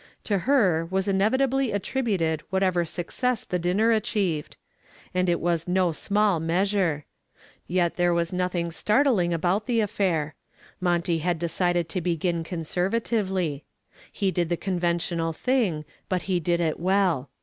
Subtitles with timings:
[0.23, 4.57] To her was inevitably attributed whatever success the dinner achieved.
[5.13, 7.05] And it was no small measure.
[7.67, 10.33] Yet there was nothing startling about the affair.
[10.79, 13.63] Monty had decided to begin conservatively.
[14.11, 17.29] He did the conventional thing, but he did it well.